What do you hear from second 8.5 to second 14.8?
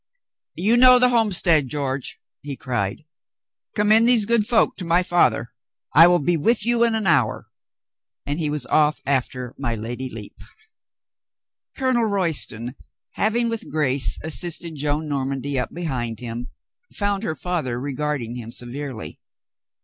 off after my Lady Lepe. Colonel Royston, having with grace assisted